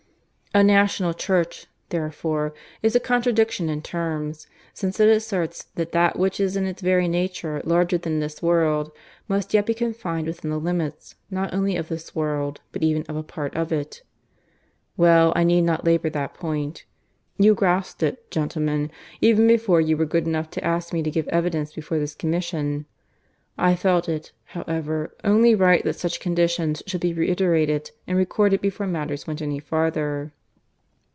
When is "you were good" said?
19.79-20.27